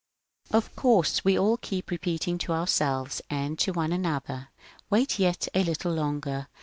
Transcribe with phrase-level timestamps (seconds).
[0.49, 5.63] Of course, we all keep repeating to ourselves and to one another:^^ Wait yet a
[5.63, 6.47] little longer.